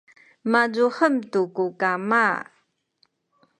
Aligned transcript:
mazuhem 0.51 1.15
tu 1.31 1.41
ku 1.55 1.65
kama 1.79 2.25